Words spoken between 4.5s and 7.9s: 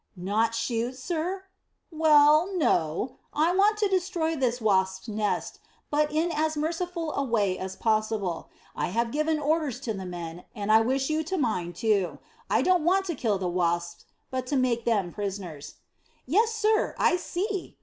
wasps' nest, but in as merciful a way as